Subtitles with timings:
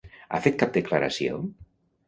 [0.29, 1.39] Ha fet cap declaració?